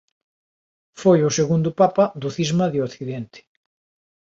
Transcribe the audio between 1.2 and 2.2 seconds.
o segundo Papa